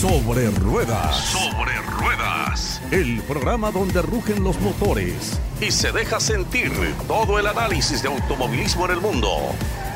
[0.00, 1.16] Sobre Ruedas.
[1.16, 2.82] Sobre Ruedas.
[2.90, 6.70] El programa donde rugen los motores y se deja sentir
[7.08, 9.30] todo el análisis de automovilismo en el mundo.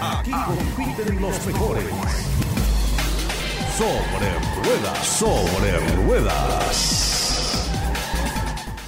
[0.00, 1.84] Aquí compiten los mejores.
[3.76, 5.06] Sobre Ruedas.
[5.06, 7.09] Sobre Ruedas.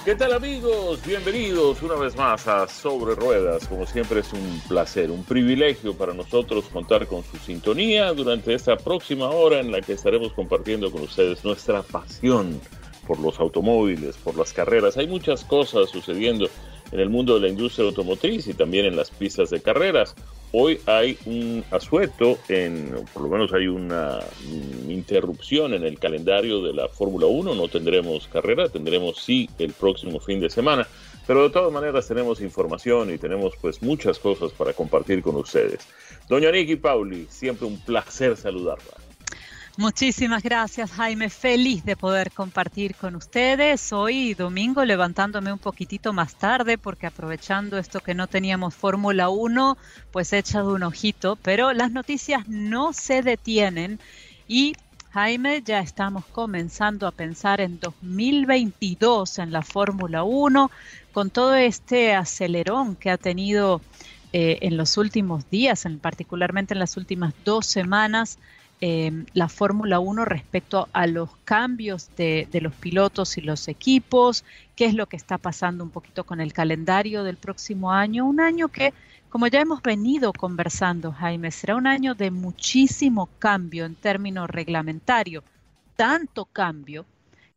[0.04, 0.98] ¿Qué tal amigos?
[1.06, 3.68] Bienvenidos una vez más a Sobre Ruedas.
[3.68, 8.76] Como siempre es un placer, un privilegio para nosotros contar con su sintonía durante esta
[8.76, 12.60] próxima hora en la que estaremos compartiendo con ustedes nuestra pasión
[13.06, 14.96] por los automóviles, por las carreras.
[14.96, 16.48] Hay muchas cosas sucediendo
[16.92, 20.14] en el mundo de la industria automotriz y también en las pistas de carreras.
[20.52, 24.20] Hoy hay un asueto, en, por lo menos hay una
[24.86, 30.20] interrupción en el calendario de la Fórmula 1, no tendremos carrera, tendremos sí el próximo
[30.20, 30.86] fin de semana,
[31.26, 35.88] pero de todas maneras tenemos información y tenemos pues muchas cosas para compartir con ustedes.
[36.28, 39.01] Doña Niki Pauli, siempre un placer saludarla.
[39.78, 43.90] Muchísimas gracias Jaime, feliz de poder compartir con ustedes.
[43.94, 49.78] Hoy domingo levantándome un poquitito más tarde porque aprovechando esto que no teníamos Fórmula 1,
[50.10, 53.98] pues he echado un ojito, pero las noticias no se detienen
[54.46, 54.74] y
[55.12, 60.70] Jaime, ya estamos comenzando a pensar en 2022 en la Fórmula 1
[61.12, 63.80] con todo este acelerón que ha tenido
[64.34, 68.38] eh, en los últimos días, en, particularmente en las últimas dos semanas
[68.84, 74.44] Em, la Fórmula 1 respecto a los cambios de, los pilotos y los equipos,
[74.74, 78.40] qué es lo que está pasando un poquito con el calendario del próximo año, un
[78.40, 78.92] año que,
[79.28, 85.44] como ya hemos venido conversando, Jaime, será un año de muchísimo cambio en términos reglamentarios,
[85.94, 87.06] tanto cambio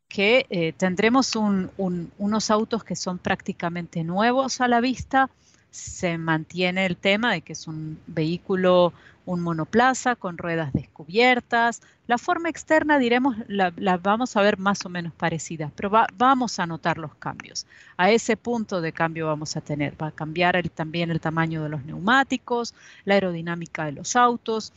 [0.08, 5.28] que eh, tendremos unos autos que son prácticamente nuevos a la vista,
[5.76, 8.92] se mantiene el tema de que es un vehículo
[9.26, 11.82] un monoplaza con ruedas descubiertas.
[12.06, 16.66] La forma externa, diremos, la, vamos a ver más o menos parecida, pero vamos a
[16.66, 17.66] notar los cambios.
[17.96, 21.68] A ese punto de cambio vamos a tener, va a cambiar también el tamaño de
[21.68, 22.72] los neumáticos,
[23.04, 24.72] la aerodinámica de los autos.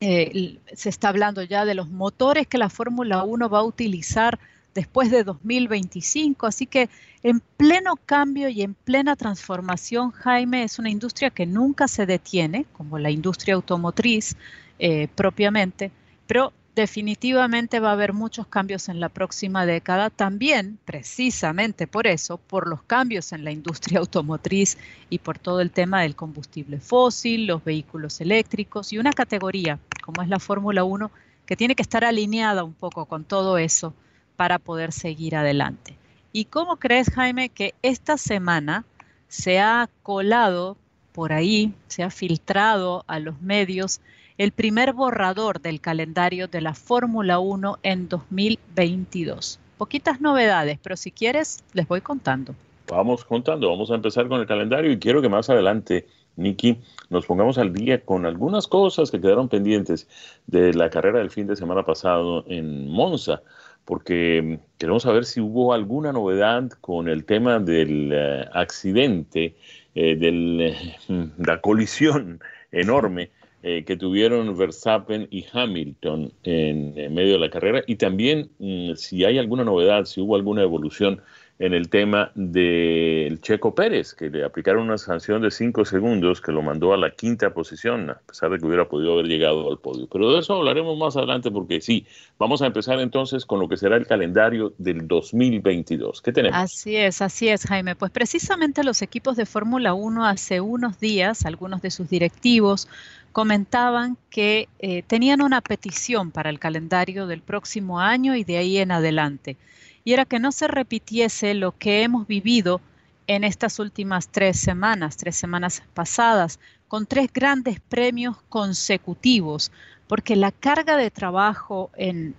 [0.00, 4.38] Eh, se está hablando ya de los motores que la Fórmula 1 va a utilizar
[4.74, 6.46] después de 2025.
[6.46, 6.88] Así que
[7.22, 12.66] en pleno cambio y en plena transformación, Jaime, es una industria que nunca se detiene,
[12.72, 14.36] como la industria automotriz
[14.78, 15.90] eh, propiamente,
[16.26, 22.38] pero definitivamente va a haber muchos cambios en la próxima década, también precisamente por eso,
[22.38, 24.78] por los cambios en la industria automotriz
[25.10, 30.22] y por todo el tema del combustible fósil, los vehículos eléctricos y una categoría como
[30.22, 31.10] es la Fórmula 1
[31.44, 33.92] que tiene que estar alineada un poco con todo eso
[34.36, 35.96] para poder seguir adelante.
[36.32, 38.84] ¿Y cómo crees, Jaime, que esta semana
[39.28, 40.76] se ha colado
[41.12, 44.00] por ahí, se ha filtrado a los medios
[44.38, 49.58] el primer borrador del calendario de la Fórmula 1 en 2022?
[49.76, 52.54] Poquitas novedades, pero si quieres, les voy contando.
[52.88, 56.06] Vamos contando, vamos a empezar con el calendario y quiero que más adelante,
[56.36, 56.78] Nicky,
[57.10, 60.08] nos pongamos al día con algunas cosas que quedaron pendientes
[60.46, 63.42] de la carrera del fin de semana pasado en Monza
[63.84, 69.56] porque mm, queremos saber si hubo alguna novedad con el tema del eh, accidente,
[69.94, 72.40] eh, de eh, la colisión
[72.70, 73.30] enorme
[73.62, 77.84] que tuvieron Verstappen y Hamilton en, medio de la carrera.
[77.86, 81.20] Y también mm, si hay alguna novedad, si hubo alguna evolución
[81.58, 86.50] en el tema del Checo Pérez, que le aplicaron una sanción de cinco segundos que
[86.50, 89.78] lo mandó a la quinta posición, a pesar de que hubiera podido haber llegado al
[89.78, 90.08] podio.
[90.10, 92.06] Pero de eso hablaremos más adelante porque sí,
[92.38, 96.20] vamos a empezar entonces con lo que será el calendario del 2022.
[96.22, 96.58] ¿Qué tenemos?
[96.58, 97.94] Así es, así es, Jaime.
[97.94, 102.88] Pues precisamente los equipos de Fórmula 1 hace unos días, algunos de sus directivos,
[103.32, 108.78] comentaban que eh, tenían una petición para el calendario del próximo año y de ahí
[108.78, 109.56] en adelante
[110.04, 112.80] y era que no se repitiese lo que hemos vivido
[113.26, 116.58] en estas últimas tres semanas, tres semanas pasadas,
[116.88, 119.72] con tres grandes premios consecutivos,
[120.08, 122.34] porque la carga de trabajo en,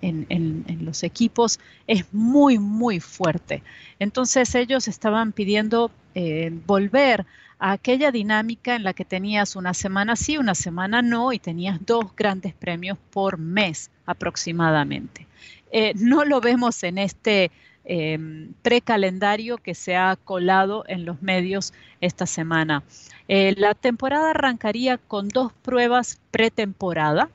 [0.80, 1.58] los equipos
[1.88, 3.62] es muy, muy fuerte.
[3.98, 7.26] Entonces ellos estaban pidiendo eh, volver
[7.58, 11.84] a aquella dinámica en la que tenías una semana sí, una semana no, y tenías
[11.84, 15.26] dos grandes premios por mes aproximadamente.
[15.76, 17.50] Eh, no lo vemos en este
[17.84, 18.16] eh,
[18.62, 22.84] precalendario que se ha colado en los medios esta semana.
[23.26, 27.28] Eh, la temporada arrancaría con dos pruebas pretemporada,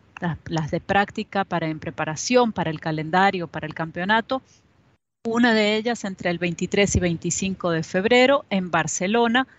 [0.45, 4.41] las, de práctica para en preparación para el calendario, para el campeonato.
[5.27, 9.49] Una de ellas entre el 23 y 25 de febrero en Barcelona,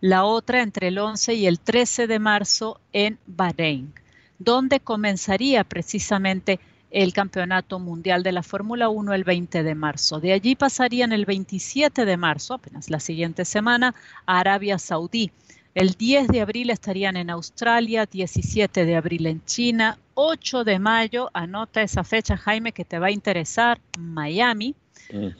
[0.00, 3.92] la otra entre el 11 y el 13 de marzo en Bahrein,
[4.38, 6.58] donde comenzaría precisamente
[6.90, 10.20] el Campeonato Mundial de la Fórmula 1 el 20 de marzo.
[10.20, 13.94] De allí pasarían el 27 de marzo, apenas la siguiente semana,
[14.26, 15.30] a Arabia Saudí.
[15.74, 21.30] El 10 de abril estarían en Australia, 17 de abril en China, 8 de mayo,
[21.32, 24.74] anota esa fecha Jaime que te va a interesar, Miami.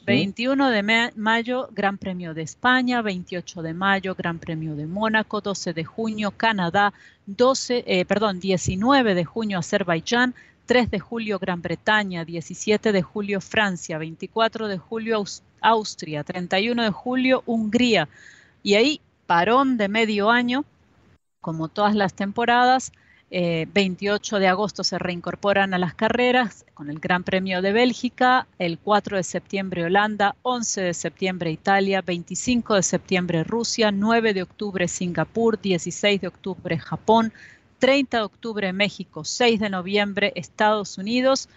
[0.06, 5.72] 21 de mayo, Gran Premio de España, 28 de mayo, Gran Premio de Mónaco, 12
[5.72, 6.92] de junio, Canadá,
[7.26, 10.34] 12, eh, perdón, 19 de junio, Azerbaiyán,
[10.70, 15.24] 3 de julio, Gran Bretaña, 17 de julio, Francia, 24 de julio,
[15.60, 18.08] Austria, 31 de julio, Hungría.
[18.62, 20.64] Y ahí, parón de medio año,
[21.40, 22.92] como todas las temporadas,
[23.32, 28.46] 28 eh, de agosto se reincorporan a las carreras con el Gran Premio de Bélgica,
[28.60, 34.42] el 4 de septiembre Holanda, 11 de septiembre Italia, 25 de septiembre Rusia, 9 de
[34.44, 37.32] octubre Singapur, 16 de octubre Japón,
[37.80, 41.48] 30 de octubre México, 6 de noviembre Estados Unidos,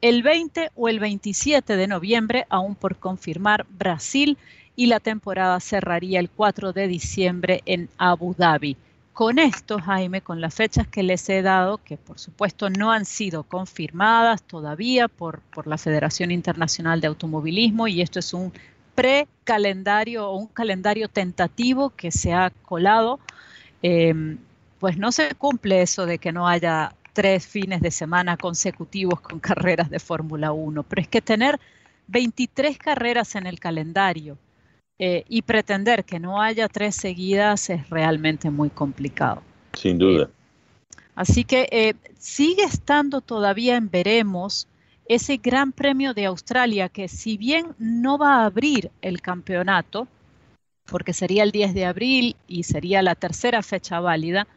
[0.00, 4.38] el 20 o el 27 de noviembre, aún por confirmar, Brasil
[4.74, 8.76] y la temporada cerraría el 4 de diciembre en Abu Dhabi.
[9.12, 13.04] Con esto, Jaime, con las fechas que les he dado, que por supuesto no han
[13.04, 18.52] sido confirmadas todavía por, por la Federación Internacional de Automovilismo, y esto es un
[18.94, 23.20] precalendario o un calendario tentativo que se ha colado,
[23.82, 24.38] em,
[24.82, 29.38] pues no se cumple eso de que no haya tres fines de semana consecutivos con
[29.48, 31.60] carreras de Fórmula 1, pero es que tener
[32.08, 34.36] 23 carreras en el calendario
[34.98, 39.40] eh, y pretender que no haya tres seguidas es realmente muy complicado.
[39.72, 40.24] Sin duda.
[40.24, 40.28] Eh,
[41.14, 44.66] así que eh, sigue estando todavía en veremos
[45.06, 50.08] ese Gran Premio de Australia que si bien no va a abrir el campeonato,
[50.86, 54.48] porque sería el 10 de abril y sería la tercera fecha válida,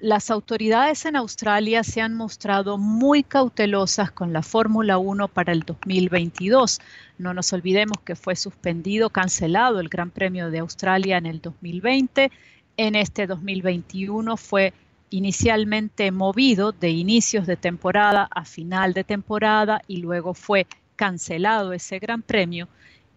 [0.00, 5.60] las autoridades en Australia se han mostrado muy cautelosas con la Fórmula 1 para el
[5.60, 6.80] 2022.
[7.18, 12.30] No nos olvidemos que fue suspendido, cancelado el Gran Premio de Australia en el 2020.
[12.76, 14.74] En este 2021 fue
[15.10, 21.98] inicialmente movido de inicios de temporada a final de temporada y luego fue cancelado ese
[21.98, 22.68] Gran Premio.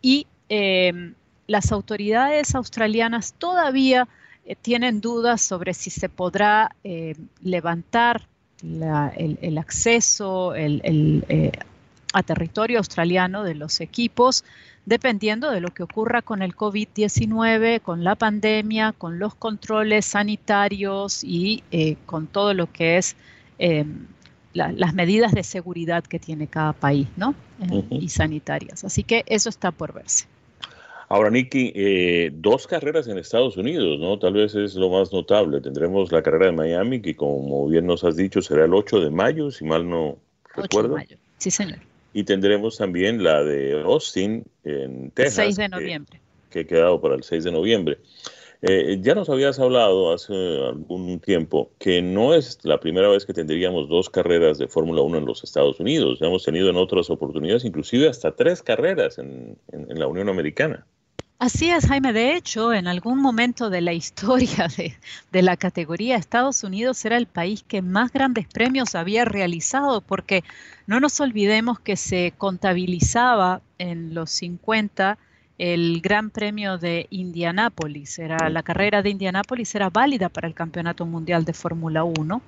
[0.02, 1.14] Y eh,
[1.48, 4.14] las autoridades australianas todavía eh,
[4.56, 8.28] tienen dudas sobre si se podrá eh, levantar
[8.62, 11.52] el, acceso eh,
[12.14, 14.44] a territorio australiano de los equipos,
[14.86, 21.24] dependiendo de lo que ocurra con el COVID-19, con la pandemia, con los controles sanitarios
[21.24, 21.64] y
[22.06, 23.16] con todo lo que es
[24.54, 27.36] las medidas de seguridad que tiene cada país, ¿no?
[27.90, 28.84] Y sanitarias.
[28.84, 30.26] Así que eso está por verse.
[31.09, 34.19] Ahora, Nicky, eh, dos carreras en Estados Unidos, ¿no?
[34.19, 35.62] Tal vez es lo más notable.
[35.62, 39.09] Tendremos la carrera de Miami, que como bien nos has dicho, será el 8 de
[39.09, 40.18] mayo, si mal no
[40.56, 40.89] 8 recuerdo.
[40.89, 41.18] De mayo.
[41.38, 41.80] Sí, señor.
[42.13, 45.36] Y tendremos también la de Austin en Texas.
[45.36, 46.19] 6 de noviembre.
[46.50, 48.00] Que, ha quedado para el 6 de noviembre.
[48.63, 53.33] Eh, ya nos habías hablado hace algún tiempo que no es la primera vez que
[53.33, 56.19] tendríamos dos carreras de Fórmula 1 en los Estados Unidos.
[56.19, 60.86] Ya hemos tenido en otras oportunidades inclusive hasta tres carreras en la Unión Americana.
[61.39, 62.13] Así es, Jaime.
[62.13, 64.68] De hecho, en algún momento de la historia
[65.31, 70.44] de, la categoría, Estados Unidos era el país que más grandes premios había realizado, porque
[70.88, 75.19] no nos olvidemos que se contabilizaba en los 50
[75.59, 78.18] el Gran Premio de Indianápolis.
[78.18, 82.42] Era, la carrera de Indianápolis era válida para el Campeonato Mundial de Fórmula 1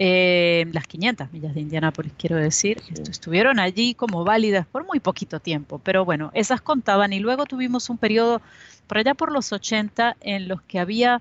[0.00, 5.40] eh, las 500 millas de Indianápolis, quiero decir, estuvieron allí como válidas por muy poquito
[5.40, 8.40] tiempo, pero bueno, esas contaban y luego tuvimos un periodo
[8.86, 11.20] por allá por los 80 en los que había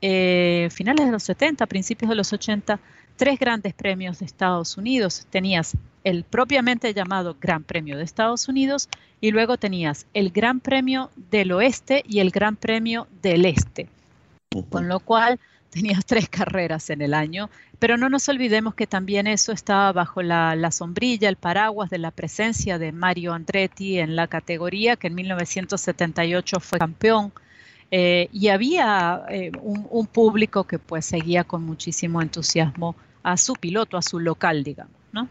[0.00, 2.78] eh, finales de los 70, principios de los 80,
[3.16, 5.26] tres grandes premios de Estados Unidos.
[5.28, 8.88] Tenías el propiamente llamado Gran Premio de Estados Unidos
[9.20, 13.88] y luego tenías el Gran Premio del Oeste y el Gran Premio del Este.
[14.70, 15.40] Con lo cual
[15.72, 20.22] tenías tres carreras en el año, pero no nos olvidemos que también eso estaba bajo
[20.22, 25.16] la, sombrilla, el paraguas de la presencia de Mario Andretti en la categoría, que en
[25.16, 27.32] 1978 fue campeón.
[27.90, 33.98] Eh, y había eh, un, público que pues seguía con muchísimo entusiasmo a su piloto,
[33.98, 35.28] a su local, digamos, ¿no?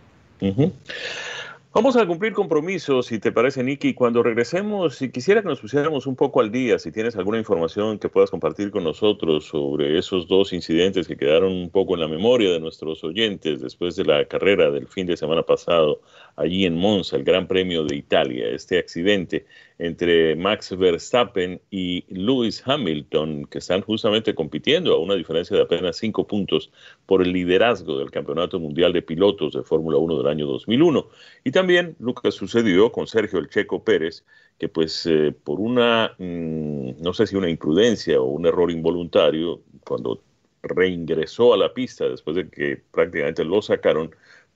[1.74, 3.94] Vamos a cumplir compromisos, si te parece, Nicky.
[3.94, 7.98] Cuando regresemos, si quisiera que nos pusiéramos un poco al día, si tienes alguna información
[7.98, 12.10] que puedas compartir con nosotros sobre esos dos incidentes que quedaron un poco en la
[12.10, 16.02] memoria de nuestros oyentes después de la carrera del fin de semana pasado
[16.36, 19.46] allí en Monza, el Gran Premio de Italia, este accidente
[19.82, 25.98] entre Max Verstappen y Lewis Hamilton, que están justamente compitiendo a una diferencia de apenas
[25.98, 26.72] cinco puntos
[27.08, 31.08] por el liderazgo del Campeonato Mundial de Pilotos de Fórmula 1 del año 2001.
[31.44, 34.24] Y también lo que sucedió con Sergio El Checo Pérez,
[34.60, 39.62] que pues eh, por una, mm, no sé si una imprudencia o un error involuntario,
[39.84, 40.22] cuando
[40.62, 44.12] reingresó a la pista después de que prácticamente lo sacaron,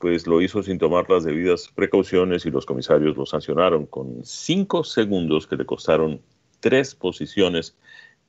[0.05, 4.83] pues lo hizo sin tomar las debidas precauciones y los comisarios lo sancionaron con cinco
[4.83, 6.21] segundos que le costaron
[6.59, 7.75] tres posiciones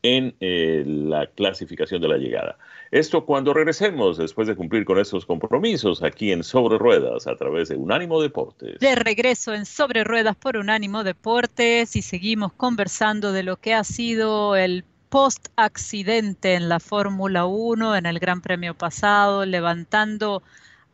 [0.00, 2.56] en eh, la clasificación de la llegada.
[2.90, 7.68] Esto cuando regresemos, después de cumplir con estos compromisos, aquí en Sobre Ruedas, a través
[7.68, 8.78] de Unánimo Deportes.
[8.80, 13.84] De regreso en Sobre Ruedas por Unánimo Deportes y seguimos conversando de lo que ha
[13.84, 20.42] sido el post-accidente en la Fórmula 1, en el Gran Premio pasado, levantando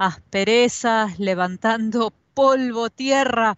[0.03, 3.57] asperezas, levantando polvo, tierra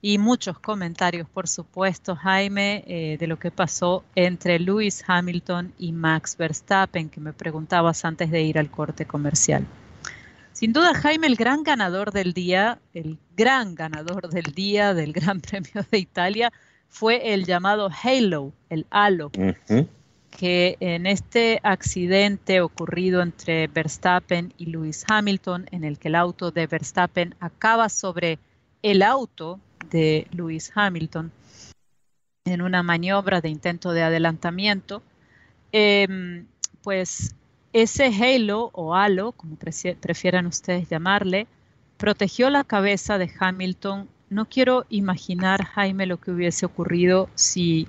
[0.00, 5.92] y muchos comentarios, por supuesto, Jaime, eh, de lo que pasó entre Lewis Hamilton y
[5.92, 9.66] Max Verstappen, que me preguntabas antes de ir al corte comercial.
[10.52, 15.40] Sin duda, Jaime, el gran ganador del día, el gran ganador del día del Gran
[15.42, 16.52] Premio de Italia,
[16.88, 19.30] fue el llamado Halo, el halo,
[20.36, 26.50] que en este accidente ocurrido entre Verstappen y Lewis Hamilton, en el que el auto
[26.50, 28.38] de Verstappen acaba sobre
[28.82, 29.60] el auto
[29.90, 31.30] de Lewis Hamilton
[32.44, 35.02] en una maniobra de intento de adelantamiento,
[35.70, 36.46] em,
[36.82, 37.36] pues
[37.72, 41.46] ese halo o halo, como prefieran ustedes llamarle,
[41.98, 44.08] protegió la cabeza de Hamilton.
[44.30, 47.86] No quiero imaginar, Jaime, lo que hubiese ocurrido si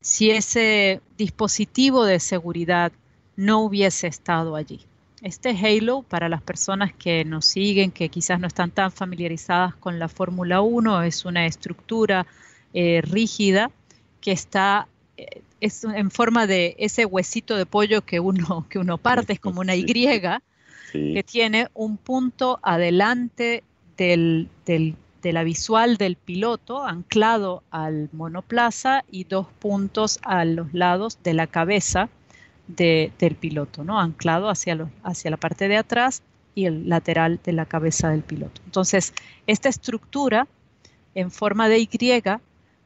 [0.00, 2.92] si ese dispositivo de seguridad
[3.36, 4.80] no hubiese estado allí.
[5.22, 9.98] Este Halo, para las personas que nos siguen, que quizás no están tan familiarizadas con
[9.98, 12.26] la Fórmula 1, es una estructura
[12.74, 13.70] eh, rígida
[14.20, 14.86] que está
[15.16, 19.40] eh, es en forma de ese huesito de pollo que uno, que uno parte, es
[19.40, 19.84] como una Y,
[20.92, 23.62] que tiene un punto adelante
[23.96, 24.96] del, del
[25.26, 31.34] de la visual del piloto anclado al monoplaza y dos puntos a los lados de
[31.34, 32.08] la cabeza
[32.68, 33.98] del piloto, ¿no?
[33.98, 36.22] anclado hacia, hacia la parte de atrás
[36.54, 38.60] y el lateral de la cabeza del piloto.
[38.66, 39.14] Entonces,
[39.48, 40.46] esta estructura
[41.16, 41.88] en forma de Y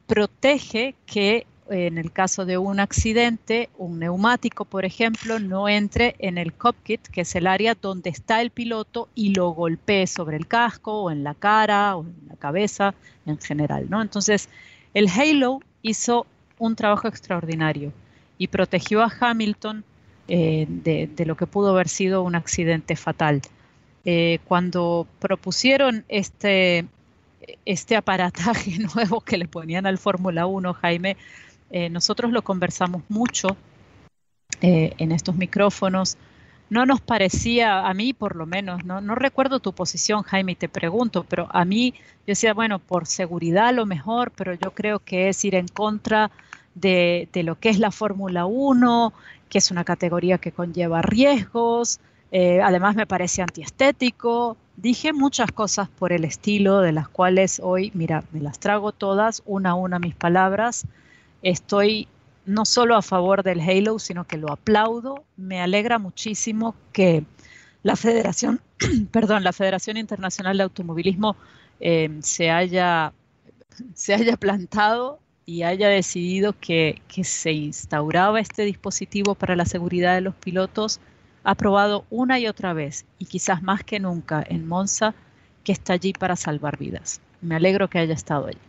[0.07, 6.37] protege que en el caso de un accidente, un neumático, por ejemplo, no entre en
[6.37, 10.47] el cockpit, que es el área donde está el piloto, y lo golpee sobre el
[10.47, 12.93] casco o en la cara o en la cabeza
[13.25, 14.01] en general, ¿no?
[14.01, 14.49] Entonces,
[14.93, 16.25] el Halo hizo
[16.59, 17.93] un trabajo extraordinario
[18.37, 19.83] y protegió a Hamilton
[20.27, 23.41] eh, de, lo que pudo haber sido un accidente fatal.
[24.03, 26.85] Eh, cuando propusieron este,
[27.65, 31.17] este aparataje nuevo que le ponían al Fórmula 1, Jaime,
[31.71, 33.55] eh, nosotros lo conversamos mucho
[34.61, 36.17] eh, en estos micrófonos.
[36.69, 40.69] No nos parecía, a mí por lo menos, no, no recuerdo tu posición, Jaime, te
[40.69, 45.29] pregunto, pero a mí yo decía, bueno, por seguridad lo mejor, pero yo creo que
[45.29, 46.31] es ir en contra
[46.75, 49.13] de, lo que es la Fórmula 1,
[49.49, 51.99] que es una categoría que conlleva riesgos,
[52.31, 54.55] eh, además me parece antiestético.
[54.77, 59.43] Dije muchas cosas por el estilo, de las cuales hoy, mira, me las trago todas,
[59.45, 60.85] una a una mis palabras,
[61.41, 62.07] estoy
[62.45, 65.23] no solo a favor del Halo, sino que lo aplaudo.
[65.37, 67.23] Me alegra muchísimo que
[67.83, 68.61] la Federación,
[69.11, 71.35] perdón, la Federación Internacional de Automovilismo
[71.79, 73.13] eh, se, haya,
[73.93, 80.13] se haya plantado y haya decidido que, que, se instauraba este dispositivo para la seguridad
[80.15, 80.99] de los pilotos,
[81.43, 85.15] aprobado una y otra vez, y quizás más que nunca en Monza,
[85.63, 87.21] que está allí para salvar vidas.
[87.41, 88.59] Me alegro que haya estado allí.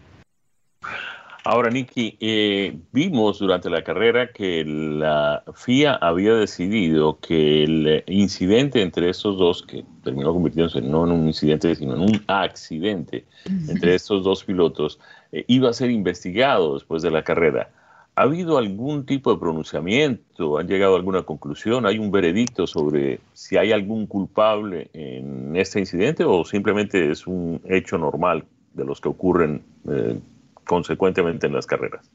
[1.44, 8.80] Ahora, Nicky, eh, vimos durante la carrera que la FIA había decidido que el incidente
[8.80, 13.25] entre estos dos, que terminó convirtiéndose no en un incidente, sino en un accidente
[13.68, 15.00] entre estos dos pilotos,
[15.32, 17.70] eh, iba a ser investigado después de la carrera.
[18.14, 20.58] ¿Ha habido algún tipo de pronunciamiento?
[20.58, 21.87] ¿Han llegado a alguna conclusión?
[21.87, 27.61] ¿Hay un veredicto sobre si hay algún culpable en este incidente o simplemente es un
[27.64, 28.44] hecho normal
[28.75, 30.20] de los que ocurren eh,
[30.64, 32.11] consecuentemente en las carreras.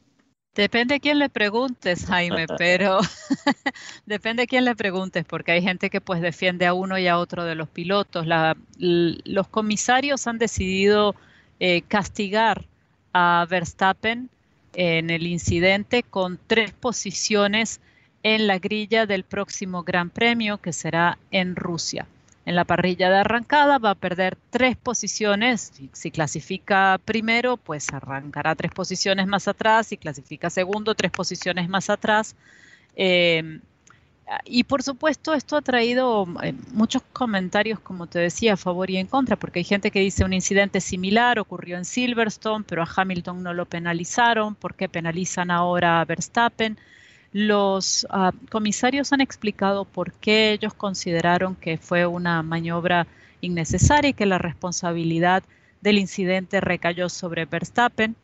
[0.55, 2.99] Depende a quién le preguntes, Jaime, pero
[4.07, 7.19] depende a quién le preguntes, porque hay gente que pues defiende a uno y a
[7.19, 8.25] otro de los pilotos.
[8.77, 11.15] los comisarios han decidido
[11.59, 12.65] eh, castigar
[13.13, 14.29] a Verstappen
[14.73, 17.79] en el incidente con tres posiciones
[18.23, 22.07] en la grilla del próximo Gran Premio que será en Rusia.
[22.47, 25.73] En la parrilla de arrancada va a perder tres posiciones.
[25.91, 29.87] Si, clasifica primero, pues arrancará tres posiciones más atrás.
[29.87, 32.37] Si clasifica segundo, tres posiciones más atrás.
[32.95, 33.59] Eh,
[34.45, 38.95] y por supuesto esto ha traído eh, muchos comentarios, como te decía, a favor y
[38.95, 42.87] en contra, porque hay gente que dice un incidente similar ocurrió en Silverstone, pero a
[42.95, 46.77] Hamilton no lo penalizaron, ¿por qué penalizan ahora a Verstappen?
[47.39, 53.05] Los ah, comisarios han explicado por qué ellos consideraron que fue una maniobra
[53.41, 55.43] innecesaria y que la responsabilidad
[55.81, 58.15] del incidente recayó sobre Verstappen.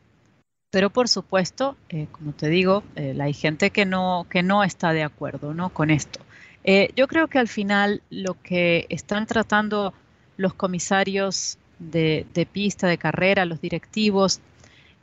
[0.72, 4.92] Pero por supuesto, eh, como te digo, eh, hay gente que no, que no está
[4.92, 5.68] de acuerdo ¿no?
[5.68, 6.18] con esto.
[6.64, 9.94] Eh, yo creo que al final lo que están tratando
[10.36, 14.40] los comisarios de, de pista, de carrera, los directivos,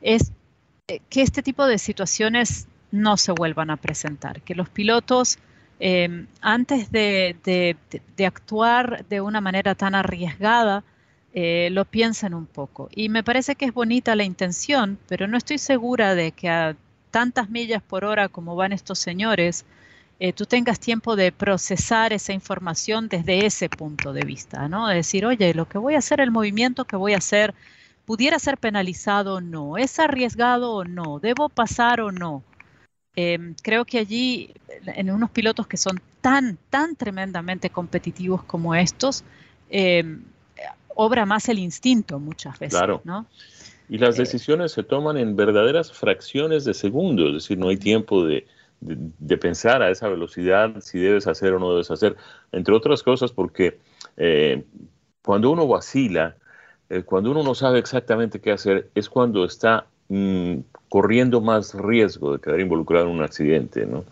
[0.02, 0.32] es
[1.08, 5.38] que este tipo de situaciones no se vuelvan a presentar, que los pilotos
[5.80, 7.76] em, antes de,
[8.24, 10.84] actuar de una manera tan arriesgada,
[11.34, 12.88] eh, lo piensen un poco.
[12.94, 16.76] Y me parece que es bonita la intención, pero no estoy segura de que a
[17.10, 19.64] tantas millas por hora como van estos señores,
[20.20, 24.86] eh, tú tengas tiempo de procesar esa información desde ese punto de vista, ¿no?
[24.86, 27.54] De decir, oye, lo que voy a hacer, el movimiento que voy a hacer,
[28.04, 32.44] pudiera ser penalizado o no, es arriesgado o no, debo pasar o no.
[33.14, 34.54] Em, creo que allí,
[34.86, 39.22] en unos pilotos que son tan, tan tremendamente competitivos como estos,
[39.68, 40.22] em,
[40.94, 42.78] obra más el instinto muchas veces.
[42.78, 43.02] Claro.
[43.04, 43.26] ¿no?
[43.88, 47.76] Y las eh, decisiones se toman en verdaderas fracciones de segundos, es decir, no hay
[47.76, 48.46] tiempo de,
[49.40, 52.16] pensar a esa velocidad si debes hacer o no debes hacer,
[52.50, 53.78] entre otras cosas porque
[54.16, 54.64] eh,
[55.22, 56.36] cuando uno vacila,
[56.88, 62.34] eh, cuando uno no sabe exactamente qué hacer, es cuando está mm, corriendo más riesgo
[62.34, 64.04] de quedar involucrado en un accidente, ¿no?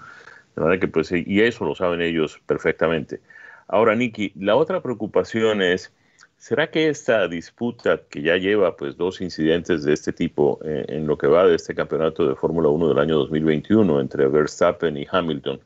[0.57, 3.21] De manera que, pues, y eso lo saben ellos perfectamente.
[3.69, 5.93] Ahora, Nicky, la otra preocupación es,
[6.39, 11.07] ¿será que esta disputa que ya lleva, pues, dos incidentes de este tipo eh, en
[11.07, 15.07] lo que va de este campeonato de Fórmula 1 del año 2021 entre Verstappen y
[15.11, 15.61] Hamilton,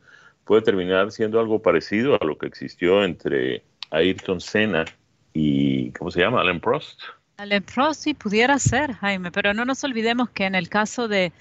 [0.45, 4.85] puede terminar siendo algo parecido a lo que existió entre Ayrton Senna
[5.33, 6.41] y, ¿cómo se llama?
[6.41, 7.01] Alain Prost?
[7.37, 11.33] Alain Prost sí pudiera ser, Jaime, pero no nos olvidemos que en el caso de,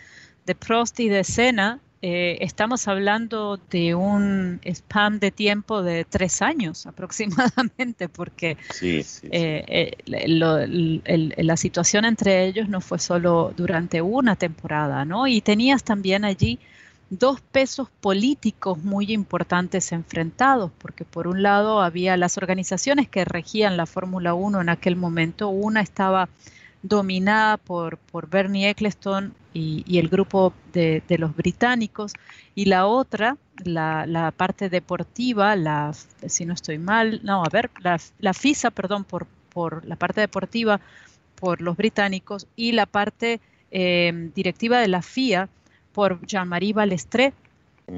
[0.46, 6.42] de Prost y de Senna, eh, estamos hablando de un spam de tiempo de tres
[6.42, 15.06] años aproximadamente, porque eh, eh, la situación entre ellos no fue solo durante una temporada,
[15.06, 15.28] ¿no?
[15.28, 16.60] Y tenías también allí
[17.20, 23.78] dos pesos políticos muy importantes enfrentados, porque por un lado había las organizaciones que regían
[23.78, 26.30] la Fórmula 1 en aquel momento, una estaba
[26.82, 32.14] dominada por, por Bernie Eccleston y, el grupo de, los británicos,
[32.56, 35.94] y la otra, la, parte deportiva, la,
[36.28, 40.82] si no estoy mal, no, a ver, la, FISA, perdón, por, por la parte deportiva,
[41.36, 43.40] por los británicos, y la parte
[43.72, 45.50] eh, directiva de la FIA,
[45.94, 47.34] por Jean-Marie Balestre,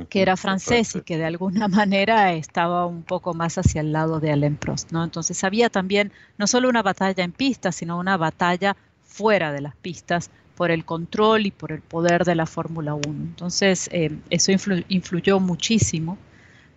[0.10, 4.20] que era francés y que de alguna manera estaba un poco más hacia el lado
[4.20, 5.04] de Alain Prost, ¿no?
[5.04, 9.76] Entonces había también no solo una batalla en pistas, sino una batalla fuera de las
[9.76, 13.06] pistas por el control y por el poder de la Fórmula 1.
[13.08, 14.52] Entonces eh, eso
[14.88, 16.18] influyó muchísimo,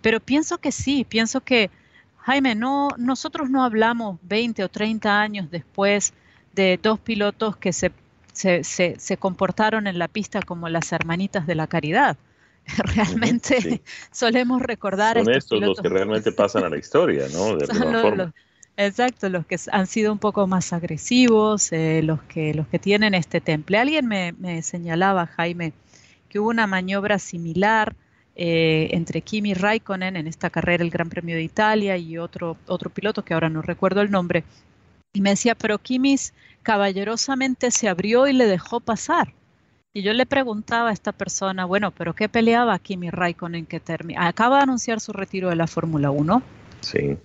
[0.02, 1.70] pero pienso que sí, pienso que,
[2.18, 6.12] Jaime, no, nosotros no hablamos 20 o 30 años después
[6.52, 7.92] de dos pilotos que se
[8.38, 12.16] se, comportaron en la pista como las hermanitas de la caridad.
[12.94, 15.22] Realmente solemos recordar.
[15.22, 17.56] Son estos, los que realmente pasan a la historia, ¿no?
[17.56, 17.66] De
[18.02, 18.34] forma.
[18.76, 23.14] exacto, los que han sido un poco más agresivos, eh, los, que, los que tienen
[23.14, 23.78] este temple.
[23.78, 25.72] Alguien me, señalaba, Jaime,
[26.28, 27.96] que hubo una maniobra similar
[28.36, 32.90] eh, entre Kimi Raikkonen en esta carrera, el Gran Premio de Italia, y otro, otro
[32.90, 34.44] piloto que ahora no recuerdo el nombre,
[35.12, 39.32] y me decía, pero Kimis caballerosamente se abrió y le dejó pasar.
[39.92, 44.28] Y yo le preguntaba a esta persona, bueno, pero ¿qué peleaba Kimi Raikkonen que termina?
[44.28, 46.42] Acaba de anunciar su retiro de la Fórmula 1.
[46.80, 47.16] Sí.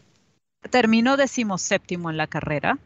[0.69, 2.79] Terminó decimoséptimo en la carrera.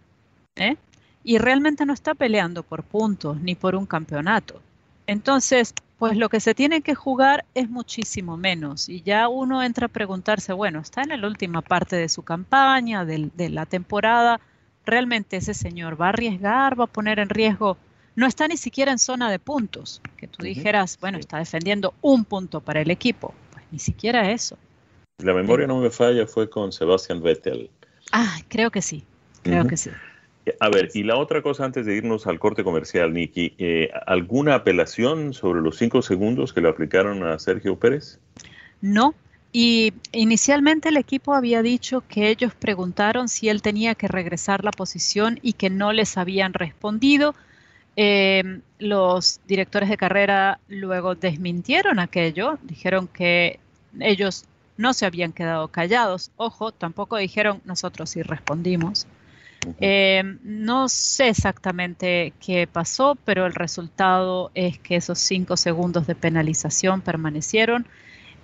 [0.55, 0.75] ¿eh?
[1.23, 4.61] Y realmente no está peleando por puntos ni por un campeonato.
[5.05, 8.89] Entonces, pues lo que se tiene que jugar es muchísimo menos.
[8.89, 13.05] Y ya uno entra a preguntarse, bueno, está en la última parte de su campaña,
[13.05, 14.41] de la temporada
[14.87, 17.77] realmente ese señor va a arriesgar, va a poner en riesgo,
[18.15, 22.25] no está ni siquiera en zona de puntos, que tú dijeras, bueno, está defendiendo un
[22.25, 24.57] punto para el equipo, pues ni siquiera eso.
[25.19, 27.69] La memoria no me falla, fue con Sebastian Vettel.
[28.11, 29.03] Ah, creo que sí,
[29.43, 29.91] creo que sí.
[30.59, 34.55] A ver, y la otra cosa antes de irnos al corte comercial, Nicky, eh, ¿alguna
[34.55, 38.19] apelación sobre los cinco segundos que le aplicaron a Sergio Pérez?
[38.81, 39.13] No,
[39.51, 44.71] y inicialmente el equipo había dicho que ellos preguntaron si él tenía que regresar la
[44.71, 47.33] posición y que no les habían respondido.
[47.95, 53.59] Eh, los directores de carrera luego desmintieron aquello, dijeron que
[53.99, 54.45] ellos
[54.77, 56.31] no se habían quedado callados.
[56.37, 59.07] Ojo, tampoco dijeron nosotros sí respondimos.
[59.79, 66.15] Eh, no sé exactamente qué pasó, pero el resultado es que esos cinco segundos de
[66.15, 67.87] penalización permanecieron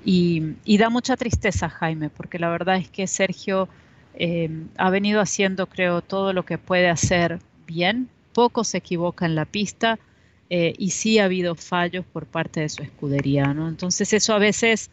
[0.06, 3.68] y, da mucha tristeza, Jaime, porque la verdad es que Sergio
[4.16, 9.36] eh, ha venido haciendo, creo, todo lo que puede hacer bien, poco se equivoca en
[9.36, 10.00] la pista
[10.50, 13.68] eh, y sí ha habido fallos por parte de su escudería, ¿no?
[13.68, 14.92] Entonces eso a veces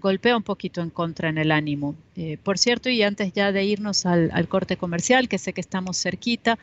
[0.00, 1.94] golpea un poquito en contra en el ánimo.
[2.16, 6.00] Eh, por cierto, y antes ya de irnos al, corte comercial, que sé que estamos
[6.00, 6.58] cerquita,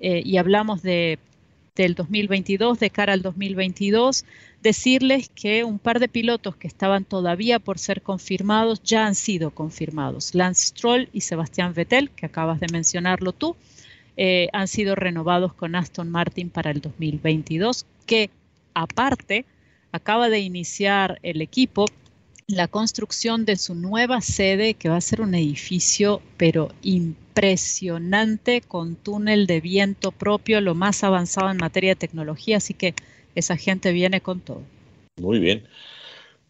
[0.00, 1.18] eh, y hablamos de,
[1.74, 4.24] del 2022, de cara al 2022,
[4.62, 9.50] decirles que un par de pilotos que estaban todavía por ser confirmados ya han sido
[9.50, 10.36] confirmados.
[10.36, 13.56] Lance Stroll y Sebastián Vettel, que acabas de mencionarlo tú,
[14.16, 18.30] eh, han sido renovados con Aston Martin para el 2022, que
[18.72, 19.44] aparte
[19.90, 21.86] acaba de iniciar el equipo
[22.46, 26.70] la construcción de su nueva sede, que va a ser un edificio, pero
[28.66, 32.94] con túnel de viento propio, lo más avanzado en materia de tecnología, así que
[33.34, 34.62] esa gente viene con todo.
[35.20, 35.64] Muy bien.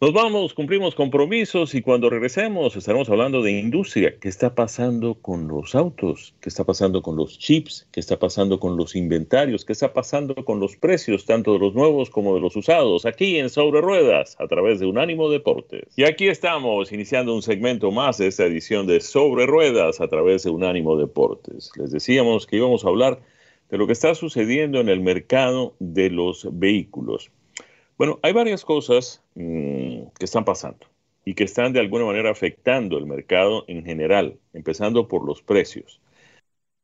[0.05, 4.15] Nos vamos, cumplimos compromisos y cuando regresemos estaremos hablando de industria.
[4.21, 6.35] ¿Qué está pasando con los autos?
[6.43, 7.89] ¿Qué está pasando con los chips?
[7.91, 9.65] ¿Qué está pasando con los inventarios?
[9.65, 13.07] ¿Qué está pasando con los precios tanto de los nuevos como de los usados?
[13.07, 15.85] Aquí en Sobre Ruedas a través de Unánimo Deportes.
[15.97, 20.43] Y aquí estamos iniciando un segmento más de esta edición de Sobre Ruedas a través
[20.43, 21.73] de Unánimo Deportes.
[21.79, 23.21] Les decíamos que íbamos a hablar
[23.71, 27.31] de lo que está sucediendo en el mercado de los vehículos.
[27.97, 30.87] Bueno, hay varias cosas mm, que están pasando
[31.25, 36.01] y que están de alguna manera afectando el mercado en general, empezando por los precios.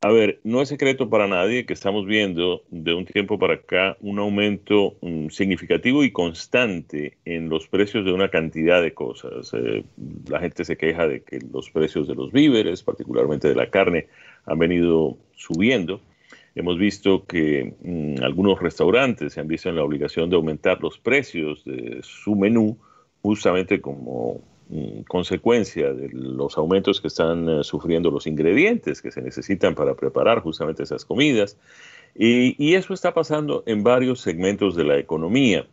[0.03, 3.99] A ver, no es secreto para nadie que estamos viendo de un tiempo para acá
[4.01, 9.53] un aumento mm, significativo y constante en los precios de una cantidad de cosas.
[9.55, 9.85] Eh,
[10.29, 14.09] la gente se queja de que los precios de los víveres, particularmente de la carne,
[14.47, 16.01] han venido subiendo.
[16.55, 20.99] Hemos visto que mm, algunos restaurantes se han visto en la obligación de aumentar los
[20.99, 22.77] precios de su menú
[23.23, 29.23] justamente como mm, consecuencia de los aumentos que están eh, sufriendo los ingredientes que se
[29.23, 31.57] necesitan para preparar justamente esas comidas.
[32.15, 35.67] Y, y eso está pasando en varios segmentos de la economía.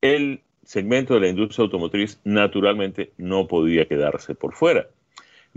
[0.00, 4.88] El segmento de la industria automotriz naturalmente no podía quedarse por fuera.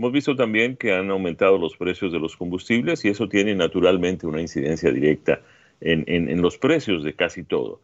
[0.00, 4.26] Hemos visto también que han aumentado los precios de los combustibles y eso tiene naturalmente
[4.26, 5.42] una incidencia directa
[5.78, 7.82] en, los precios de casi todo.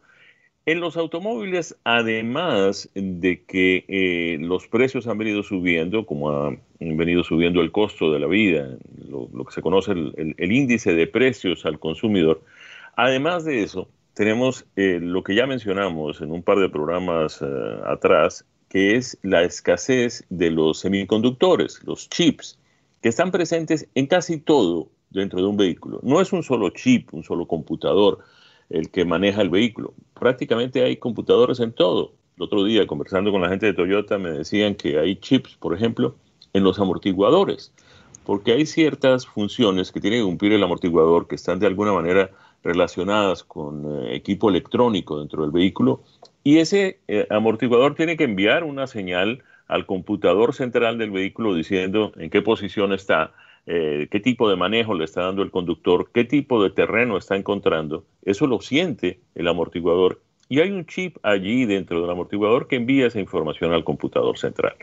[0.65, 7.23] En los automóviles, además de que eh, los precios han venido subiendo, como ha venido
[7.23, 8.67] subiendo el costo de la vida,
[9.07, 12.41] lo, que se conoce el, índice de precios al consumidor,
[12.95, 17.45] además de eso, tenemos eh, lo que ya mencionamos en un par de programas eh,
[17.85, 22.59] atrás, que es la escasez de los semiconductores, los chips,
[23.01, 25.99] que están presentes en casi todo dentro de un vehículo.
[26.03, 28.19] No es un solo chip, un solo computador
[28.69, 29.93] el que maneja el vehículo.
[30.13, 32.13] Prácticamente hay computadores en todo.
[32.35, 35.73] El otro día, conversando con la gente de Toyota, me decían que hay chips, por
[35.73, 36.15] ejemplo,
[36.53, 37.71] en los amortiguadores,
[38.25, 42.31] porque hay ciertas funciones que tiene que cumplir el amortiguador que están de alguna manera
[42.63, 46.03] relacionadas con eh, equipo electrónico dentro del vehículo
[46.47, 52.13] y ese eh, amortiguador tiene que enviar una señal al computador central del vehículo diciendo
[52.15, 53.33] en qué posición está,
[53.65, 57.35] eh, qué tipo de manejo le está dando el conductor, qué tipo de terreno está
[57.35, 58.05] encontrando.
[58.23, 63.07] Eso lo siente el amortiguador y hay un chip allí dentro del amortiguador que envía
[63.07, 64.77] esa información al computador central.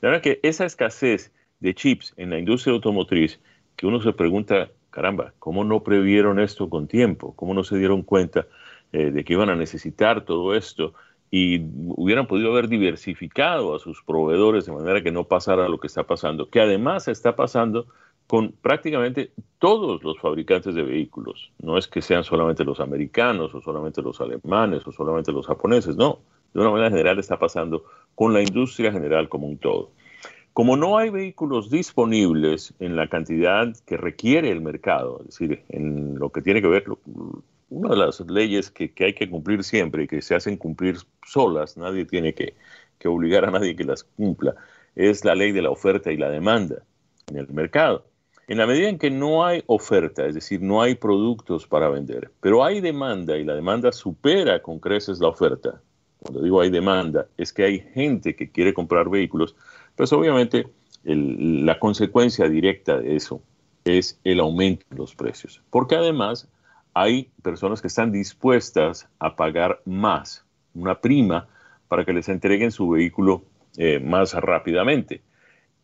[0.00, 3.40] De verdad que esa escasez de chips en la industria automotriz,
[3.74, 7.34] que uno se pregunta, caramba, ¿cómo no previeron esto con tiempo?
[7.34, 8.46] ¿Cómo no se dieron cuenta?
[8.92, 10.94] Eh, de que iban a necesitar todo esto
[11.30, 11.60] y
[11.96, 16.02] hubieran podido haber diversificado a sus proveedores de manera que no pasara lo que está
[16.04, 17.86] pasando, que además está pasando
[18.26, 21.52] con prácticamente todos los fabricantes de vehículos.
[21.60, 25.96] No es que sean solamente los americanos o solamente los alemanes o solamente los japoneses,
[25.96, 26.18] no.
[26.52, 27.84] De una manera general está pasando
[28.16, 29.92] con la industria general como un todo.
[30.52, 36.18] Como no hay vehículos disponibles en la cantidad que requiere el mercado, es decir, en
[36.18, 36.84] lo que tiene que ver
[37.70, 41.76] una de las leyes que, hay que cumplir siempre y que se hacen cumplir solas,
[41.76, 42.54] nadie tiene que,
[43.06, 44.54] obligar a nadie que las cumpla,
[44.94, 46.82] es la ley de la oferta y la demanda
[47.28, 48.04] en el mercado.
[48.46, 52.30] En la medida en que no hay oferta, es decir, no hay productos para vender,
[52.40, 55.80] pero hay demanda y la demanda supera con creces la oferta,
[56.18, 59.54] cuando digo hay demanda, es que hay gente que quiere comprar vehículos,
[59.96, 60.66] pues obviamente
[61.04, 63.40] la consecuencia directa de eso
[63.84, 65.62] es el aumento de los precios.
[65.70, 66.48] Porque además
[66.94, 71.48] hay personas que están dispuestas a pagar más, una prima,
[71.88, 73.42] para que les entreguen su vehículo
[73.76, 75.22] eh, más rápidamente.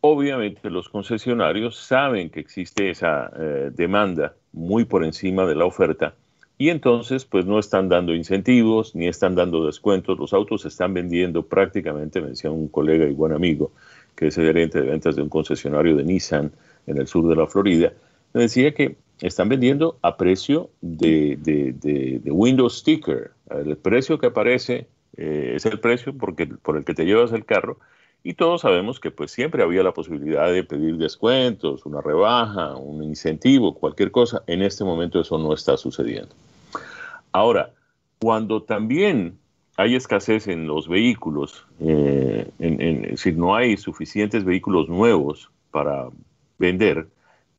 [0.01, 6.13] Obviamente los concesionarios saben que existe esa eh, demanda muy por encima de la oferta
[6.57, 10.17] y entonces pues no están dando incentivos ni están dando descuentos.
[10.17, 13.71] Los autos se están vendiendo prácticamente, me decía un colega y buen amigo
[14.15, 16.51] que es el gerente de ventas de un concesionario de Nissan
[16.87, 17.93] en el sur de la Florida,
[18.33, 23.31] me decía que están vendiendo a precio de, de, Windows Sticker.
[23.49, 27.45] El precio que aparece eh, es el precio porque, por el que te llevas el
[27.45, 27.77] carro
[28.23, 33.03] y todos sabemos que pues siempre había la posibilidad de pedir descuentos, una rebaja, un
[33.03, 34.43] incentivo, cualquier cosa.
[34.47, 36.35] En este momento eso no está sucediendo.
[37.31, 37.71] Ahora,
[38.19, 39.37] cuando también
[39.77, 46.09] hay escasez en los vehículos, eh, es decir, no hay suficientes vehículos nuevos para
[46.57, 47.07] vender,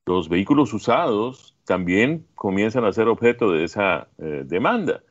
[0.08, 5.02] los vehículos usados también comienzan a ser objeto de esa eh, demanda.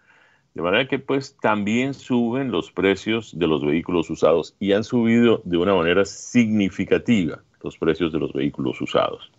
[0.56, 5.42] De manera que pues también suben los precios de los vehículos usados y han subido
[5.46, 9.32] de una manera significativa los precios de los vehículos usados.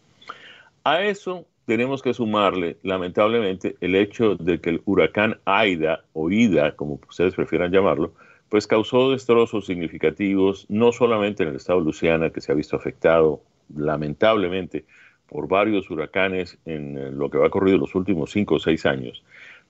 [0.84, 6.76] A eso tenemos que sumarle, lamentablemente, el hecho de que el huracán Aida o Ida,
[6.76, 8.12] como ustedes prefieran llamarlo,
[8.48, 12.76] pues causó destrozos significativos, no solamente en el estado de Luisiana, que se ha visto
[12.76, 13.42] afectado
[13.76, 14.84] lamentablemente
[15.28, 19.22] por varios huracanes en lo que va corrido los últimos cinco o seis años,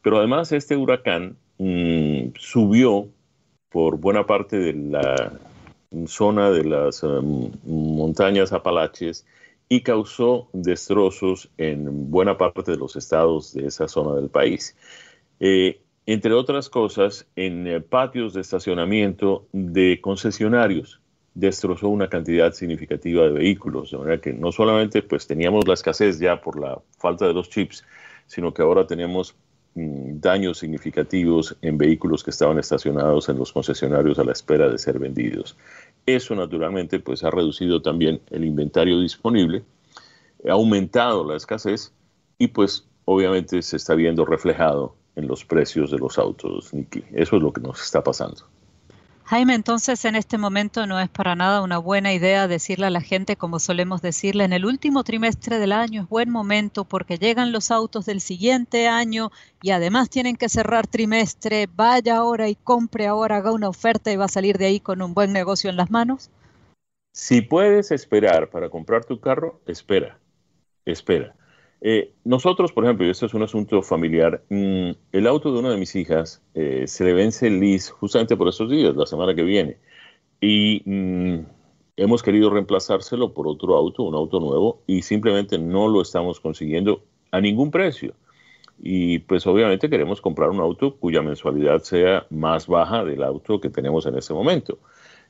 [0.03, 3.09] pero además este huracán mm, subió
[3.69, 5.39] por buena parte de la
[6.07, 9.27] zona de las um, montañas Apalaches
[9.69, 14.77] y causó destrozos en buena parte de los estados de esa zona del país.
[15.41, 21.03] Eh, entre otras cosas, en eh, patios de estacionamiento de concesionarios
[21.39, 26.19] destrozó una cantidad significativa de vehículos, de manera que no solamente pues teníamos la escasez
[26.19, 27.85] ya por la falta de los chips,
[28.27, 29.37] sino que ahora tenemos
[29.79, 34.77] Mm, daños significativos en vehículos que estaban estacionados en los concesionarios a la espera de
[34.77, 35.57] ser vendidos.
[36.05, 39.63] Eso naturalmente pues ha reducido también el inventario disponible,
[40.49, 41.93] ha aumentado la escasez
[42.39, 47.05] y pues obviamente se está viendo reflejado en los precios de los autos, Nicky.
[47.13, 48.43] Eso es lo que nos está pasando.
[49.29, 53.03] Jaime, entonces en este momento no es para nada una buena idea decirle a la
[53.03, 57.53] gente, como solemos decirle, en el último trimestre del año es buen momento porque llegan
[57.53, 63.07] los autos del siguiente año y además tienen que cerrar trimestre, vaya ahora y compre
[63.07, 65.77] ahora, haga una oferta y va a salir de ahí con un buen negocio en
[65.77, 66.31] las manos.
[67.13, 70.19] Si puedes esperar para comprar tu carro, espera,
[70.87, 71.35] espera.
[71.81, 75.71] Eh, nosotros, por ejemplo, y esto es un asunto familiar, mm, el auto de una
[75.71, 79.35] de mis hijas eh, se le vence el lease justamente por esos días, la semana
[79.35, 79.79] que viene.
[80.41, 81.47] Y mm,
[81.97, 87.03] hemos querido reemplazárselo por otro auto, un auto nuevo, y simplemente no lo estamos consiguiendo
[87.31, 88.15] a ningún precio.
[88.81, 93.71] Y pues obviamente queremos comprar un auto cuya mensualidad sea más baja del auto que
[93.71, 94.79] tenemos en este momento.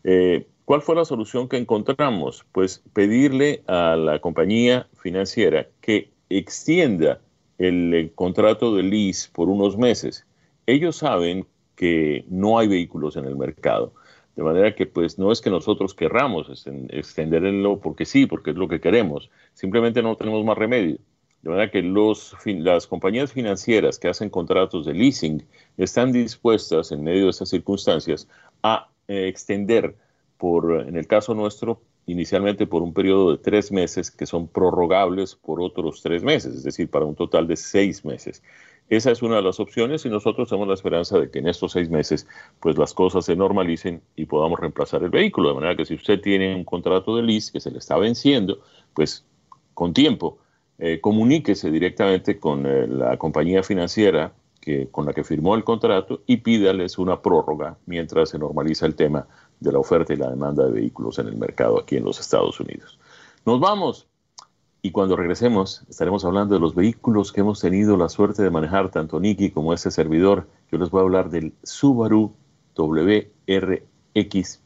[0.04, 2.44] Eh, ¿Cuál fue la solución que encontramos?
[2.52, 7.20] Pues pedirle a la compañía financiera que extienda
[7.58, 10.26] el, contrato de lease por unos meses,
[10.66, 13.92] ellos saben que no hay vehículos en el mercado.
[14.36, 18.68] De manera que pues no es que nosotros querramos extenderlo porque sí, porque es lo
[18.68, 20.98] que queremos, simplemente no tenemos más remedio.
[21.42, 25.44] De manera que las compañías financieras que hacen contratos de leasing
[25.76, 28.28] están dispuestas en medio de estas circunstancias
[28.62, 29.96] a eh, extender
[30.38, 35.34] por, en el caso nuestro, inicialmente por un periodo de tres meses que son prorrogables
[35.34, 38.42] por otros tres meses, es decir, para un total de seis meses.
[38.88, 41.72] Esa es una de las opciones y nosotros tenemos la esperanza de que en estos
[41.72, 42.26] seis meses
[42.60, 45.50] pues las cosas se normalicen y podamos reemplazar el vehículo.
[45.50, 48.60] De manera que si usted tiene un contrato de lease que se le está venciendo,
[48.94, 49.26] pues
[49.74, 50.38] con tiempo
[50.78, 54.32] eh, comuníquese directamente con eh, la compañía financiera
[54.90, 59.26] con la que firmó el contrato y pídales una prórroga mientras se normaliza el tema
[59.60, 62.60] de la oferta y la demanda de vehículos en el mercado aquí en los Estados
[62.60, 62.98] Unidos.
[63.44, 64.06] Nos vamos
[64.82, 68.90] y cuando regresemos estaremos hablando de los vehículos que hemos tenido la suerte de manejar
[68.90, 70.46] tanto Nicky como este servidor.
[70.70, 72.32] Yo les voy a hablar del Subaru
[72.76, 74.60] WRX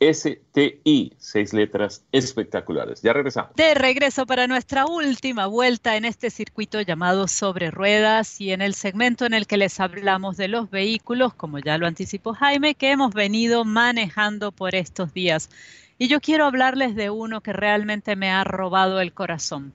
[0.00, 3.02] STI, seis letras espectaculares.
[3.02, 3.54] Ya regresamos.
[3.56, 8.74] De regreso para nuestra última vuelta en este circuito llamado Sobre Ruedas y en el
[8.74, 12.90] segmento en el que les hablamos de los vehículos, como ya lo anticipó Jaime, que
[12.90, 15.50] hemos venido manejando por estos días.
[15.98, 19.72] Y yo quiero hablarles de uno que realmente me ha robado el corazón.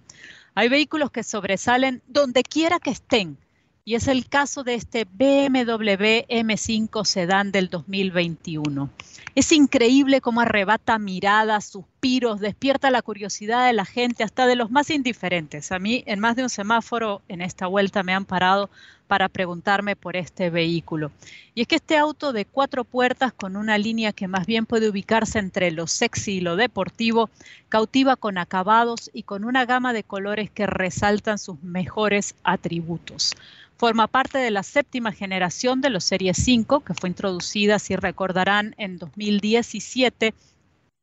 [0.56, 3.38] Hay vehículos que sobresalen donde quiera que estén,
[3.86, 8.90] y es el caso de este BMW M5 Sedán del 2021.
[9.36, 14.72] Es increíble cómo arrebata miradas, suspiros, despierta la curiosidad de la gente, hasta de los
[14.72, 15.72] más indiferentes.
[15.72, 18.70] A mí, en más de un semáforo en esta vuelta me han parado
[19.08, 21.12] para preguntarme por este vehículo.
[21.54, 24.90] Y es que este auto de cuatro puertas con una línea que más bien puede
[24.90, 27.30] ubicarse entre lo sexy y lo deportivo,
[27.70, 33.36] cautiva con acabados y con una gama de colores que resaltan sus mejores atributos.
[33.78, 38.76] Forma parte de la séptima generación de los Series 5, que fue introducida, si recordarán,
[38.78, 40.34] en 2017.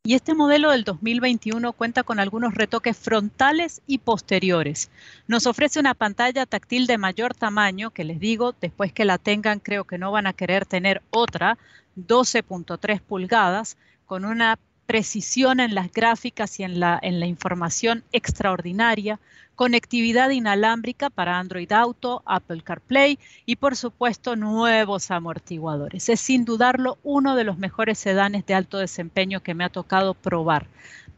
[0.03, 4.91] Y este modelo del 2021 cuenta con algunos retoques frontales y posteriores.
[5.27, 9.61] Nos ofrece una pantalla táctil de mayor tamaño, que les digo, después que la tengan
[9.61, 11.59] creo que no van a querer tener otra,
[11.97, 14.59] 12.3 pulgadas, con una
[14.91, 19.21] precisión en las gráficas y en la, información extraordinaria,
[19.55, 26.09] conectividad inalámbrica para Android Auto, Apple CarPlay y por supuesto nuevos amortiguadores.
[26.09, 30.15] Es sin dudarlo uno de los mejores sedanes de alto desempeño que me ha tocado
[30.15, 30.67] probar.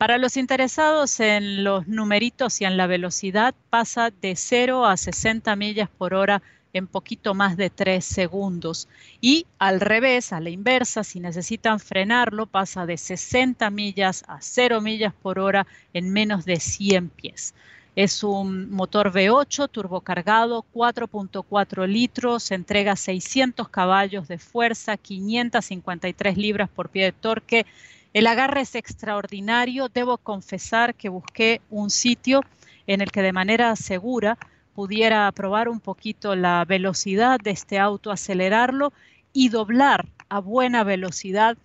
[0.02, 5.54] Para los interesados en los numeritos y en la velocidad, pasa de 0 a 60
[5.54, 8.88] millas por hora en poquito más de 3 segundos.
[9.20, 14.80] Y al revés, a la inversa, si necesitan frenarlo, pasa de 60 millas a 0
[14.80, 17.54] millas por hora en menos de 100 pies.
[17.94, 26.88] Es un motor V8 turbocargado, 4.4 litros, entrega 600 caballos de fuerza, 553 libras por
[26.88, 27.66] pie de torque.
[28.12, 29.88] El agarre es extraordinario.
[29.88, 32.42] Debo confesar que busqué un sitio
[32.86, 34.38] en el que de manera segura
[34.74, 38.92] pudiera probar un poquito la velocidad de este auto, acelerarlo
[39.32, 41.56] y doblar a buena velocidad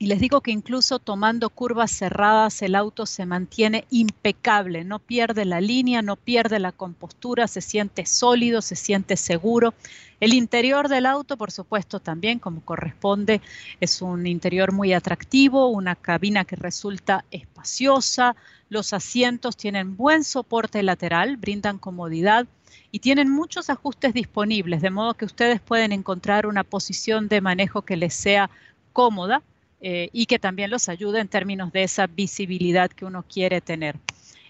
[0.00, 5.44] y les digo que incluso tomando curvas cerradas el auto se mantiene impecable, no pierde
[5.44, 9.74] la línea, no pierde la compostura, se siente sólido, se siente seguro.
[10.20, 13.40] El interior del auto, por supuesto, también como corresponde,
[13.80, 18.36] es un interior muy atractivo, una cabina que resulta espaciosa,
[18.68, 22.46] los asientos tienen buen soporte lateral, brindan comodidad
[22.92, 27.82] y tienen muchos ajustes disponibles, de modo que ustedes pueden encontrar una posición de manejo
[27.82, 28.48] que les sea
[28.92, 29.42] cómoda
[29.80, 33.96] eh, y que también los ayude en términos de esa visibilidad que uno quiere tener.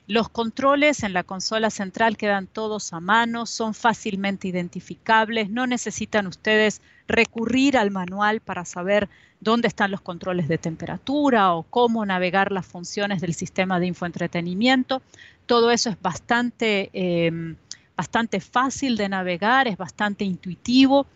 [0.06, 6.26] Los controles en la consola central quedan todos a mano, son fácilmente identificables, no necesitan
[6.26, 9.10] ustedes recurrir al manual para saber
[9.40, 15.02] dónde están los controles de temperatura o cómo navegar las funciones del sistema de infoentretenimiento.
[15.44, 17.54] Todo eso es bastante, eh,
[17.94, 21.06] bastante fácil de navegar, es bastante intuitivo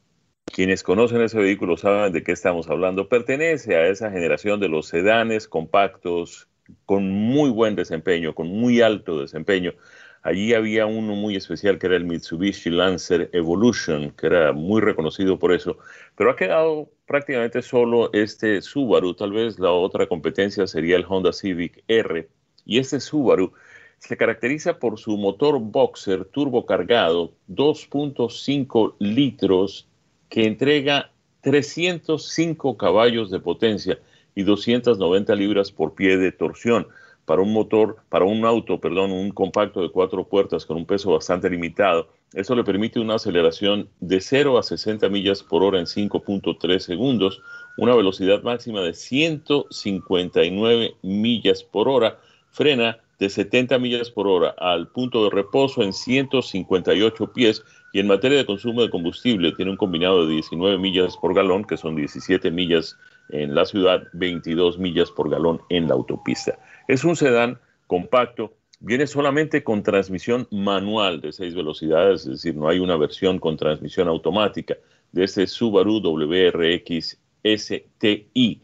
[0.46, 3.10] Quienes conocen ese vehículo saben de qué estamos hablando.
[3.10, 6.48] Pertenece a esa generación de los sedanes compactos
[6.86, 9.74] con muy buen desempeño, con muy alto desempeño.
[10.22, 15.38] Allí había uno muy especial que era el Mitsubishi Lancer Evolution, que era muy reconocido
[15.38, 15.78] por eso,
[16.16, 19.14] pero ha quedado prácticamente solo este Subaru.
[19.14, 22.28] Tal vez la otra competencia sería el Honda Civic R.
[22.66, 23.54] Y este Subaru
[24.00, 29.88] se caracteriza por su motor boxer turbo cargado, 2.5 litros,
[30.30, 34.00] que entrega 305 caballos de potencia
[34.36, 36.88] y 290 libras por pie de torsión
[37.26, 41.12] para un motor, para un auto, perdón, un compacto de cuatro puertas con un peso
[41.12, 42.08] bastante limitado.
[42.34, 47.42] Eso le permite una aceleración de 0 a 60 millas por hora en 5.3 segundos,
[47.78, 52.20] una velocidad máxima de 159 millas por hora,
[52.52, 57.64] frena de 70 millas por hora al punto de reposo en 158 pies
[57.94, 61.64] y en materia de consumo de combustible tiene un combinado de 19 millas por galón,
[61.64, 62.98] que son 17 millas
[63.30, 66.60] en la ciudad, 22 millas por galón en la autopista.
[66.88, 72.68] Es un sedán compacto, viene solamente con transmisión manual de seis velocidades, es decir, no
[72.68, 74.76] hay una versión con transmisión automática
[75.12, 78.62] de este Subaru WRX STI.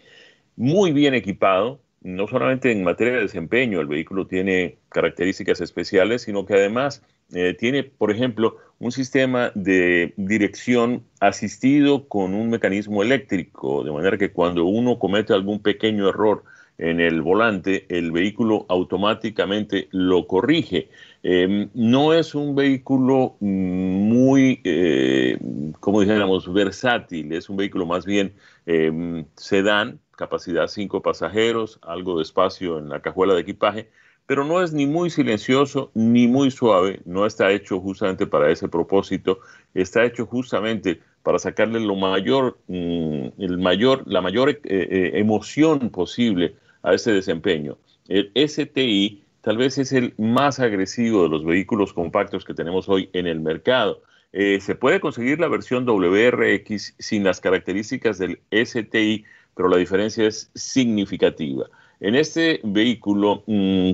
[0.58, 6.46] Muy bien equipado, no solamente en materia de desempeño, el vehículo tiene características especiales, sino
[6.46, 13.84] que además eh, tiene, por ejemplo, un sistema de dirección asistido con un mecanismo eléctrico,
[13.84, 16.44] de manera que cuando uno comete algún pequeño error
[16.82, 20.90] en el volante, el vehículo automáticamente lo corrige.
[21.22, 25.38] Em, no es un vehículo muy, eh,
[25.80, 28.34] como dijéramos, versátil, es un vehículo más bien
[28.66, 33.90] eh, sedán, capacidad 5 pasajeros, algo de espacio en la cajuela de equipaje,
[34.26, 38.68] pero no es ni muy silencioso ni muy suave, no está hecho justamente para ese
[38.68, 39.40] propósito,
[39.76, 45.92] está hecho justamente para sacarle lo mayor, mm, el mayor, la mayor eh, eh, emoción
[45.92, 47.78] posible a ese desempeño.
[48.08, 53.10] El STI tal vez es el más agresivo de los vehículos compactos que tenemos hoy
[53.14, 54.02] en el mercado.
[54.34, 59.26] Eh, se puede conseguir la versión WRX sin las características del STI,
[59.56, 61.68] pero la diferencia es significativa.
[62.00, 63.92] En este vehículo, mm,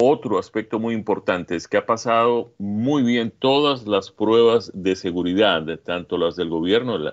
[0.00, 5.64] otro aspecto muy importante es que ha pasado muy bien todas las pruebas de seguridad,
[5.80, 7.12] tanto las del gobierno, la,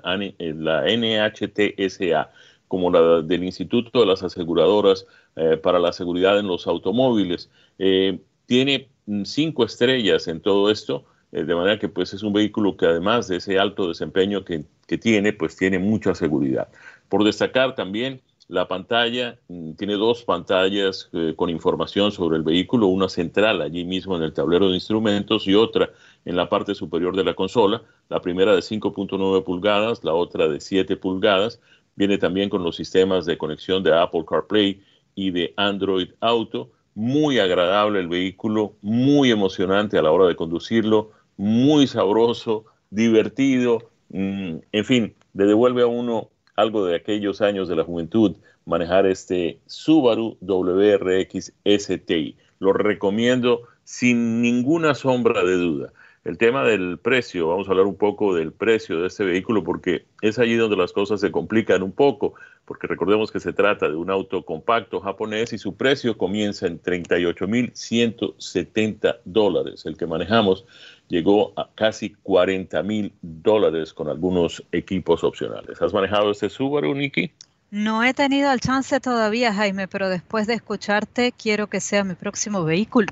[0.86, 2.30] NHTSA,
[2.68, 5.06] como la del Instituto de las Aseguradoras
[5.36, 7.50] eh, para la Seguridad en los Automóviles.
[7.80, 12.34] Eh, tiene mm, cinco estrellas en todo esto, eh, de manera que pues es un
[12.34, 16.70] vehículo que además de ese alto desempeño que, que tiene, pues tiene mucha seguridad.
[17.10, 23.10] Por destacar también la pantalla mm, tiene dos pantallas con información sobre el vehículo, una
[23.10, 25.90] central allí mismo en el tablero de instrumentos y otra
[26.26, 30.60] en la parte superior de la consola, la primera de 5.9 pulgadas, la otra de
[30.60, 31.60] 7 pulgadas.
[31.96, 34.82] Viene también con los sistemas de conexión de Apple CarPlay
[35.16, 36.72] y de Android Auto.
[36.94, 44.56] Muy agradable el vehículo, muy emocionante a la hora de conducirlo, muy sabroso, divertido, mm,
[44.72, 49.60] en fin, le devuelve a uno algo de aquellos años de la juventud, manejar este
[49.66, 52.38] Subaru WRX STI.
[52.60, 55.94] Lo recomiendo sin ninguna sombra de duda.
[56.26, 60.08] El tema del precio, vamos a hablar un poco del precio de este vehículo porque
[60.22, 62.34] es allí donde las cosas se complican un poco,
[62.66, 66.82] porque recordemos que se trata de un auto compacto japonés y su precio comienza en
[66.82, 69.86] 38.170 dólares.
[69.86, 70.66] El que manejamos
[71.10, 75.80] llegó a casi 40 mil dólares con algunos equipos opcionales.
[75.80, 77.34] ¿Has manejado este Subaru, Nikki?
[77.72, 82.14] No he tenido el chance todavía, Jaime, pero después de escucharte quiero que sea mi
[82.14, 83.08] próximo vehículo.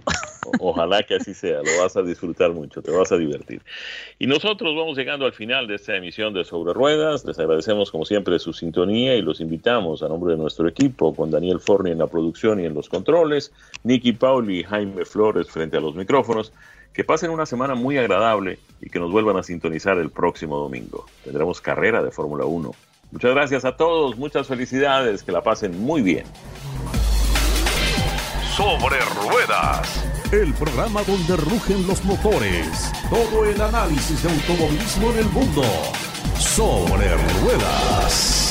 [0.60, 3.62] Ojalá que así sea, lo vas a disfrutar mucho, te vas a divertir.
[4.20, 7.26] Y nosotros vamos llegando al final de esta emisión de Sobre Ruedas.
[7.26, 11.32] Les agradecemos como siempre su sintonía y los invitamos a nombre de nuestro equipo, con
[11.32, 13.51] Daniel Forni en la producción y en los controles,
[13.84, 16.54] Nicky Pauli y Jaime Flores frente a los micrófonos.
[16.93, 21.08] Que pasen una semana muy agradable y que nos vuelvan a sintonizar el próximo domingo.
[21.24, 22.72] Tendremos carrera de Fórmula 1.
[23.14, 26.26] Muchas gracias a todos, muchas felicidades, que la pasen muy bien.
[28.57, 30.03] Sobre ruedas.
[30.32, 32.91] El programa donde rugen los motores.
[33.11, 35.61] Todo el análisis de automovilismo en el mundo.
[36.39, 38.43] Sobre ruedas.